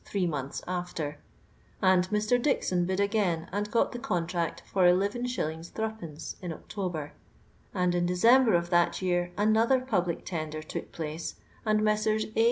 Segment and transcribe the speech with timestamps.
[0.03, 1.19] three months after,
[1.79, 2.41] and Mr.
[2.41, 5.13] Dixon bid again, and got the contract for lis.
[5.13, 7.13] Zd, in October,
[7.71, 11.35] and in December of that year another public tender took place,
[11.67, 12.25] and Messrs.
[12.35, 12.39] A.